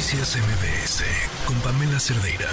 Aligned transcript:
Noticias 0.00 0.34
MBS 0.34 1.04
con 1.46 1.60
Pamela 1.60 2.00
Cerdeira. 2.00 2.48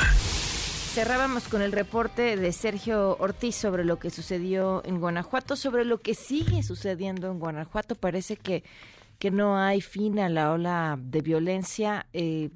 Cerrábamos 0.94 1.48
con 1.48 1.62
el 1.62 1.72
reporte 1.72 2.36
de 2.36 2.52
Sergio 2.52 3.16
Ortiz 3.22 3.56
sobre 3.56 3.86
lo 3.86 4.00
que 4.00 4.10
sucedió 4.10 4.82
en 4.84 5.00
Guanajuato, 5.00 5.56
sobre 5.56 5.86
lo 5.86 6.00
que 6.00 6.14
sigue 6.14 6.62
sucediendo 6.62 7.32
en 7.32 7.40
Guanajuato. 7.40 7.96
Parece 7.96 8.36
que, 8.36 8.66
que 9.18 9.32
no 9.32 9.58
hay 9.58 9.80
fin 9.80 10.20
a 10.20 10.28
la 10.28 10.52
ola 10.52 11.00
de 11.02 11.22
violencia. 11.22 12.06
Eh, 12.12 12.50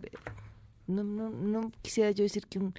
no, 0.92 1.04
no, 1.04 1.30
no 1.30 1.72
quisiera 1.82 2.12
yo 2.12 2.24
decir 2.24 2.48
que 2.48 2.60
un 2.60 2.74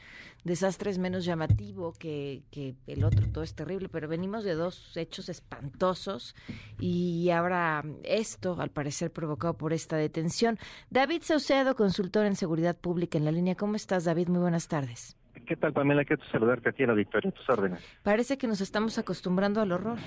desastre 0.45 0.91
es 0.91 0.99
menos 0.99 1.25
llamativo 1.25 1.93
que, 1.99 2.43
que, 2.51 2.75
el 2.87 3.05
otro, 3.05 3.27
todo 3.33 3.45
es 3.45 3.55
terrible, 3.55 3.89
pero 3.89 4.09
venimos 4.09 4.45
de 4.45 4.55
dos 4.55 4.97
hechos 4.97 5.29
espantosos 5.29 6.35
y 6.79 7.31
ahora 7.31 7.85
esto, 8.05 8.61
al 8.61 8.71
parecer 8.71 9.11
provocado 9.11 9.55
por 9.55 9.73
esta 9.73 9.97
detención. 9.97 10.59
David 10.91 11.23
Saucedo, 11.23 11.75
consultor 11.75 12.27
en 12.27 12.37
seguridad 12.37 12.77
pública 12.77 13.19
en 13.19 13.25
la 13.25 13.33
línea. 13.33 13.55
¿Cómo 13.55 13.77
estás, 13.77 14.05
David? 14.05 14.29
Muy 14.29 14.41
buenas 14.41 14.69
tardes. 14.69 15.17
¿Qué 15.47 15.57
tal, 15.57 15.73
Pamela? 15.73 16.05
Quiero 16.05 16.23
saludarte 16.31 16.69
a 16.69 16.73
ti, 16.73 16.85
a 16.85 16.87
la 16.87 16.95
Victoria, 16.95 17.31
tus 17.31 17.49
órdenes. 17.49 17.81
Parece 18.03 18.39
que 18.39 18.47
nos 18.47 18.61
estamos 18.61 18.99
acostumbrando 18.99 19.61
al 19.61 19.73
horror. 19.73 19.99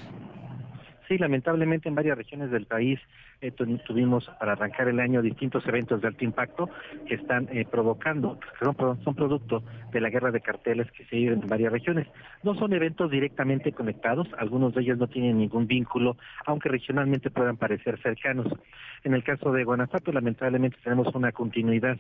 Sí, 1.08 1.18
lamentablemente 1.20 1.88
en 1.88 1.96
varias 1.96 2.18
regiones 2.18 2.50
del 2.50 2.66
país 2.66 3.00
eh, 3.42 3.52
tuvimos 3.52 4.26
para 4.40 4.54
arrancar 4.54 4.88
el 4.88 5.00
año 5.00 5.22
distintos 5.22 5.66
eventos 5.68 6.02
de 6.02 6.08
alto 6.08 6.24
impacto 6.24 6.70
que 7.08 7.16
están 7.16 7.48
eh, 7.52 7.66
provocando, 7.70 8.40
son, 8.60 9.04
son 9.04 9.16
producto 9.16 9.64
de 9.92 10.02
la 10.02 10.10
guerra 10.10 10.32
de 10.32 10.42
carteles 10.42 10.90
que 10.92 11.06
se 11.06 11.16
vive 11.16 11.34
en 11.34 11.48
varias 11.48 11.72
regiones. 11.72 12.08
No 12.44 12.56
son 12.56 12.74
eventos 12.74 13.12
directamente 13.12 13.72
conectados, 13.72 14.28
algunos 14.38 14.74
de 14.74 14.82
ellos 14.82 14.98
no 14.98 15.08
tienen 15.08 15.38
ningún 15.38 15.68
vínculo, 15.68 16.18
aunque 16.46 16.70
regionalmente 16.70 17.30
puedan 17.30 17.58
parecer 17.58 18.02
cercanos. 18.02 18.48
En 19.04 19.14
el 19.14 19.24
caso 19.24 19.52
de 19.52 19.64
Guanajuato, 19.64 20.12
lamentablemente 20.12 20.78
tenemos 20.84 21.14
una 21.14 21.32
continuidad 21.32 22.00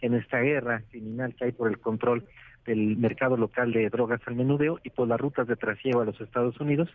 en 0.00 0.14
esta 0.14 0.40
guerra 0.40 0.82
criminal 0.90 1.34
que 1.36 1.44
hay 1.44 1.52
por 1.52 1.68
el 1.68 1.78
control 1.78 2.24
del 2.66 2.96
mercado 2.96 3.36
local 3.36 3.72
de 3.72 3.88
drogas 3.88 4.20
al 4.26 4.36
menudeo 4.36 4.78
y 4.84 4.90
por 4.90 5.08
las 5.08 5.20
rutas 5.20 5.46
de 5.46 5.56
trasiego 5.56 6.00
a 6.00 6.04
los 6.04 6.20
Estados 6.20 6.60
Unidos 6.60 6.88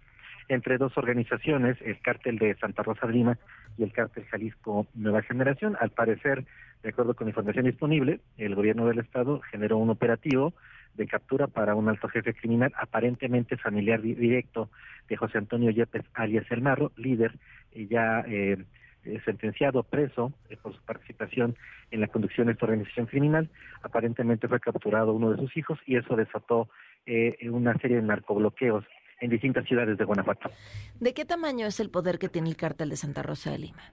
entre 0.48 0.78
dos 0.78 0.98
organizaciones, 0.98 1.78
el 1.82 2.00
cártel 2.00 2.38
de 2.38 2.56
Santa 2.56 2.84
Rosa 2.84 3.08
de 3.08 3.14
Lima 3.14 3.38
y 3.78 3.84
el 3.84 3.92
cártel 3.92 4.26
Jalisco 4.26 4.88
Nueva 4.94 5.22
Generación. 5.24 5.76
Al 5.80 5.90
parecer, 5.90 6.46
de 6.84 6.90
acuerdo 6.90 7.16
con 7.16 7.28
información 7.28 7.66
disponible, 7.66 8.20
el 8.38 8.56
gobierno 8.56 8.86
del 8.86 9.00
estado 9.00 9.42
generó 9.52 9.78
un 9.78 9.90
operativo 9.90 10.54
de 10.94 11.08
captura 11.08 11.48
para 11.48 11.76
un 11.76 11.90
alto 11.90 12.08
jefe 12.08 12.34
criminal 12.34 12.72
aparentemente 12.78 13.58
familiar 13.58 14.02
directo 14.02 14.70
de 15.10 15.18
José 15.18 15.40
Antonio 15.40 15.72
Yepes 15.72 16.06
alias 16.14 16.46
El 16.52 16.62
Marro, 16.62 16.92
líder 16.96 17.34
ya 17.74 18.24
eh, 18.28 18.64
sentenciado 19.24 19.84
preso 19.84 20.34
eh, 20.50 20.58
por 20.58 20.74
su 20.74 20.82
participación 20.82 21.56
en 21.92 22.02
la 22.02 22.08
conducción 22.08 22.48
de 22.48 22.54
esta 22.54 22.66
organización 22.66 23.06
criminal. 23.06 23.50
Aparentemente 23.84 24.48
fue 24.48 24.60
capturado 24.60 25.14
uno 25.14 25.32
de 25.32 25.38
sus 25.38 25.56
hijos 25.58 25.80
y 25.86 25.98
eso 25.98 26.16
desató 26.16 26.70
una 27.52 27.78
serie 27.78 27.98
de 27.98 28.02
narcobloqueos 28.02 28.84
en 29.22 29.30
distintas 29.30 29.66
ciudades 29.66 29.98
de 29.98 30.04
Guanajuato. 30.04 30.50
¿De 31.00 31.14
qué 31.14 31.24
tamaño 31.26 31.68
es 31.68 31.80
el 31.80 31.90
poder 31.90 32.18
que 32.18 32.30
tiene 32.30 32.50
el 32.50 32.58
cártel 32.58 32.90
de 32.90 32.96
Santa 32.96 33.22
Rosa 33.22 33.52
de 33.52 33.60
Lima? 33.60 33.84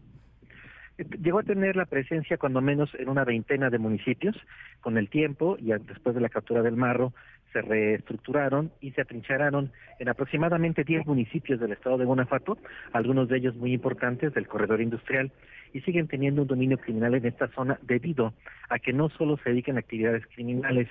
Llegó 0.98 1.38
a 1.38 1.42
tener 1.42 1.76
la 1.76 1.86
presencia 1.86 2.36
cuando 2.36 2.60
menos 2.60 2.90
en 2.98 3.08
una 3.08 3.24
veintena 3.24 3.70
de 3.70 3.78
municipios. 3.78 4.36
Con 4.80 4.98
el 4.98 5.08
tiempo 5.08 5.56
y 5.58 5.72
después 5.72 6.14
de 6.14 6.20
la 6.20 6.28
captura 6.28 6.62
del 6.62 6.76
Marro, 6.76 7.12
se 7.52 7.62
reestructuraron 7.62 8.72
y 8.80 8.92
se 8.92 9.02
atrinchararon 9.02 9.72
en 9.98 10.08
aproximadamente 10.08 10.84
10 10.84 11.06
municipios 11.06 11.60
del 11.60 11.72
estado 11.72 11.98
de 11.98 12.04
Guanajuato, 12.04 12.58
algunos 12.92 13.28
de 13.28 13.38
ellos 13.38 13.54
muy 13.56 13.72
importantes 13.72 14.32
del 14.34 14.48
corredor 14.48 14.80
industrial, 14.80 15.30
y 15.72 15.80
siguen 15.82 16.08
teniendo 16.08 16.42
un 16.42 16.48
dominio 16.48 16.78
criminal 16.78 17.14
en 17.14 17.26
esta 17.26 17.48
zona 17.48 17.78
debido 17.82 18.34
a 18.68 18.78
que 18.78 18.92
no 18.92 19.08
solo 19.10 19.38
se 19.38 19.50
dedican 19.50 19.76
a 19.76 19.80
actividades 19.80 20.26
criminales, 20.34 20.88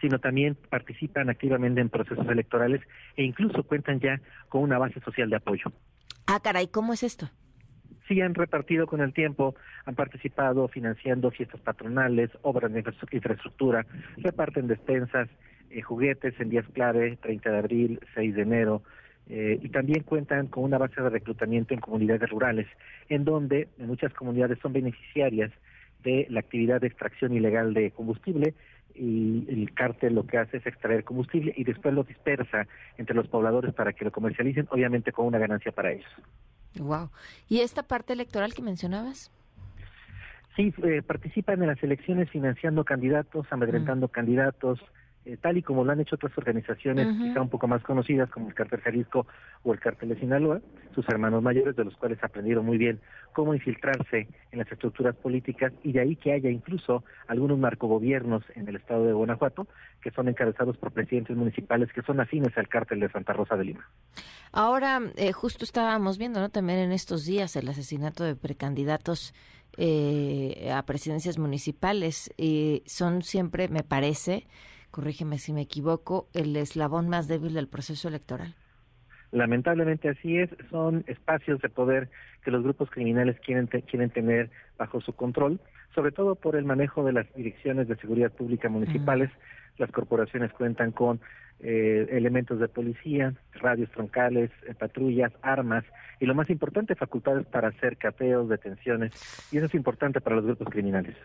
sino 0.00 0.18
también 0.18 0.56
participan 0.70 1.28
activamente 1.28 1.80
en 1.80 1.88
procesos 1.88 2.26
electorales 2.28 2.80
e 3.16 3.24
incluso 3.24 3.62
cuentan 3.62 4.00
ya 4.00 4.20
con 4.48 4.62
una 4.62 4.78
base 4.78 5.00
social 5.00 5.28
de 5.28 5.36
apoyo. 5.36 5.72
Ah, 6.26 6.40
caray, 6.42 6.68
¿cómo 6.68 6.92
es 6.92 7.02
esto? 7.02 7.28
Sí 8.08 8.20
han 8.20 8.34
repartido 8.34 8.86
con 8.86 9.00
el 9.00 9.12
tiempo, 9.12 9.54
han 9.84 9.94
participado 9.94 10.68
financiando 10.68 11.30
fiestas 11.30 11.60
patronales, 11.60 12.30
obras 12.42 12.72
de 12.72 12.84
infraestructura, 13.12 13.86
reparten 14.16 14.66
despensas, 14.66 15.28
eh, 15.70 15.80
juguetes 15.82 16.38
en 16.40 16.50
días 16.50 16.66
clave, 16.72 17.16
30 17.22 17.50
de 17.50 17.58
abril, 17.58 18.00
6 18.14 18.34
de 18.34 18.42
enero, 18.42 18.82
eh, 19.28 19.58
y 19.62 19.68
también 19.68 20.02
cuentan 20.02 20.48
con 20.48 20.64
una 20.64 20.78
base 20.78 21.00
de 21.00 21.08
reclutamiento 21.08 21.74
en 21.74 21.80
comunidades 21.80 22.28
rurales, 22.28 22.66
en 23.08 23.24
donde 23.24 23.68
en 23.78 23.86
muchas 23.86 24.12
comunidades 24.12 24.58
son 24.60 24.72
beneficiarias 24.72 25.52
de 26.02 26.26
la 26.28 26.40
actividad 26.40 26.80
de 26.80 26.88
extracción 26.88 27.32
ilegal 27.32 27.74
de 27.74 27.92
combustible 27.92 28.54
y 28.94 29.46
el 29.48 29.72
cártel 29.74 30.14
lo 30.14 30.26
que 30.26 30.38
hace 30.38 30.58
es 30.58 30.66
extraer 30.66 31.04
combustible 31.04 31.52
y 31.56 31.64
después 31.64 31.94
lo 31.94 32.04
dispersa 32.04 32.66
entre 32.98 33.14
los 33.14 33.28
pobladores 33.28 33.74
para 33.74 33.92
que 33.92 34.04
lo 34.04 34.12
comercialicen, 34.12 34.68
obviamente 34.70 35.12
con 35.12 35.26
una 35.26 35.38
ganancia 35.38 35.72
para 35.72 35.92
ellos. 35.92 36.10
Wow. 36.78 37.10
¿Y 37.48 37.60
esta 37.60 37.82
parte 37.82 38.12
electoral 38.12 38.54
que 38.54 38.62
mencionabas? 38.62 39.30
Sí, 40.56 40.72
eh, 40.82 41.02
participan 41.02 41.62
en 41.62 41.68
las 41.68 41.82
elecciones 41.82 42.30
financiando 42.30 42.84
candidatos, 42.84 43.46
amedrentando 43.50 44.08
mm. 44.08 44.10
candidatos, 44.10 44.80
eh, 45.24 45.36
tal 45.40 45.56
y 45.56 45.62
como 45.62 45.84
lo 45.84 45.92
han 45.92 46.00
hecho 46.00 46.16
otras 46.16 46.36
organizaciones 46.36 47.06
quizá 47.16 47.40
un 47.40 47.48
poco 47.48 47.68
más 47.68 47.82
conocidas 47.82 48.28
como 48.30 48.48
el 48.48 48.54
Cártel 48.54 48.80
Jalisco 48.80 49.26
o 49.62 49.72
el 49.72 49.80
Cártel 49.80 50.10
de 50.10 50.18
Sinaloa, 50.18 50.60
sus 50.94 51.08
hermanos 51.08 51.42
mayores 51.42 51.76
de 51.76 51.84
los 51.84 51.96
cuales 51.96 52.18
aprendieron 52.22 52.66
muy 52.66 52.78
bien 52.78 53.00
cómo 53.32 53.54
infiltrarse 53.54 54.28
en 54.50 54.58
las 54.58 54.70
estructuras 54.70 55.14
políticas 55.16 55.72
y 55.82 55.92
de 55.92 56.00
ahí 56.00 56.16
que 56.16 56.32
haya 56.32 56.50
incluso 56.50 57.04
algunos 57.28 57.58
narcogobiernos 57.58 58.42
en 58.54 58.68
el 58.68 58.76
estado 58.76 59.06
de 59.06 59.12
Guanajuato 59.12 59.68
que 60.00 60.10
son 60.10 60.28
encabezados 60.28 60.76
por 60.76 60.92
presidentes 60.92 61.36
municipales 61.36 61.92
que 61.92 62.02
son 62.02 62.20
afines 62.20 62.56
al 62.58 62.68
Cártel 62.68 63.00
de 63.00 63.10
Santa 63.10 63.32
Rosa 63.32 63.56
de 63.56 63.64
Lima. 63.64 63.88
Ahora, 64.52 65.00
eh, 65.16 65.32
justo 65.32 65.64
estábamos 65.64 66.18
viendo, 66.18 66.40
¿no? 66.40 66.50
También 66.50 66.80
en 66.80 66.92
estos 66.92 67.24
días 67.24 67.56
el 67.56 67.68
asesinato 67.68 68.24
de 68.24 68.36
precandidatos 68.36 69.34
eh, 69.78 70.70
a 70.70 70.82
presidencias 70.84 71.38
municipales 71.38 72.30
y 72.36 72.82
son 72.84 73.22
siempre, 73.22 73.68
me 73.68 73.82
parece, 73.82 74.46
corrígeme 74.92 75.38
si 75.38 75.52
me 75.52 75.62
equivoco, 75.62 76.28
el 76.34 76.54
eslabón 76.54 77.08
más 77.08 77.26
débil 77.26 77.54
del 77.54 77.66
proceso 77.66 78.06
electoral. 78.06 78.54
Lamentablemente 79.32 80.10
así 80.10 80.36
es, 80.36 80.50
son 80.70 81.04
espacios 81.06 81.60
de 81.62 81.70
poder 81.70 82.10
que 82.44 82.50
los 82.50 82.62
grupos 82.62 82.90
criminales 82.90 83.40
quieren, 83.40 83.66
quieren 83.66 84.10
tener 84.10 84.50
bajo 84.76 85.00
su 85.00 85.14
control, 85.14 85.58
sobre 85.94 86.12
todo 86.12 86.34
por 86.34 86.54
el 86.54 86.66
manejo 86.66 87.02
de 87.02 87.14
las 87.14 87.34
direcciones 87.34 87.88
de 87.88 87.96
seguridad 87.96 88.30
pública 88.30 88.68
municipales. 88.68 89.30
Las 89.78 89.90
corporaciones 89.90 90.52
cuentan 90.52 90.92
con 90.92 91.20
eh, 91.60 92.08
elementos 92.10 92.60
de 92.60 92.68
policía, 92.68 93.32
radios 93.54 93.90
troncales, 93.92 94.50
eh, 94.68 94.74
patrullas, 94.74 95.32
armas 95.40 95.84
y 96.20 96.26
lo 96.26 96.34
más 96.34 96.50
importante, 96.50 96.94
facultades 96.94 97.46
para 97.46 97.68
hacer 97.68 97.96
cateos, 97.96 98.50
detenciones. 98.50 99.12
Y 99.50 99.56
eso 99.56 99.66
es 99.66 99.74
importante 99.74 100.20
para 100.20 100.36
los 100.36 100.44
grupos 100.44 100.68
criminales. 100.68 101.16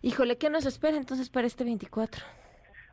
Híjole, 0.00 0.38
¿qué 0.38 0.48
nos 0.48 0.64
espera 0.64 0.96
entonces 0.96 1.28
para 1.28 1.46
este 1.46 1.64
24? 1.64 2.24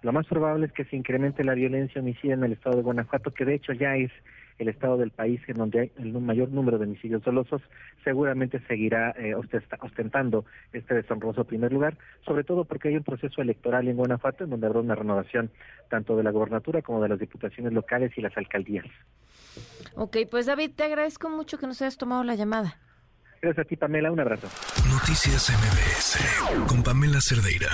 Lo 0.02 0.14
más 0.14 0.28
probable 0.28 0.68
es 0.68 0.72
que 0.74 0.86
se 0.86 0.96
incremente 0.96 1.44
la 1.44 1.54
violencia 1.54 2.02
homicida 2.02 2.34
en 2.34 2.44
el 2.44 2.54
estado 2.54 2.78
de 2.78 2.84
Guanajuato, 2.84 3.34
que 3.34 3.46
de 3.46 3.56
hecho 3.56 3.74
ya 3.74 3.96
es 3.96 4.12
el 4.60 4.70
estado 4.70 4.98
del 4.98 5.12
país 5.12 5.40
en 5.48 5.56
donde 5.56 5.80
hay 5.80 5.92
el 5.98 6.14
mayor 6.14 6.50
número 6.50 6.78
de 6.78 6.86
homicidios 6.86 7.24
dolosos, 7.24 7.62
seguramente 8.04 8.60
seguirá 8.68 9.12
eh, 9.12 9.36
ostentando 9.36 10.46
este 10.74 10.96
deshonroso 10.96 11.46
primer 11.46 11.72
lugar, 11.72 11.98
sobre 12.26 12.44
todo 12.44 12.66
porque 12.66 12.90
hay 12.90 12.98
un 12.98 13.04
proceso 13.04 13.42
electoral 13.42 13.88
en 13.88 13.98
Guanajuato 13.98 14.44
en 14.44 14.50
donde 14.50 14.68
habrá 14.68 14.80
una 14.80 14.96
renovación 14.96 15.52
tanto 15.90 16.16
de 16.18 16.24
la 16.24 16.32
gobernatura 16.32 16.82
como 16.82 17.02
de 17.02 17.10
las 17.10 17.20
diputaciones 17.20 17.74
locales 17.74 18.12
y 18.18 18.22
las 18.22 18.36
alcaldías. 18.36 18.86
Ok, 19.96 20.18
pues 20.30 20.46
David, 20.46 20.72
te 20.76 20.84
agradezco 20.84 21.30
mucho 21.30 21.58
que 21.58 21.68
nos 21.68 21.82
hayas 21.82 21.98
tomado 21.98 22.24
la 22.24 22.36
llamada. 22.36 22.80
Gracias 23.42 23.66
a 23.66 23.70
ti, 23.70 23.76
Pamela. 23.76 24.12
Un 24.12 24.20
abrazo. 24.20 24.48
Noticias 24.90 25.52
MBS 25.52 26.68
con 26.68 26.84
Pamela 26.84 27.22
Cerdeira. 27.22 27.70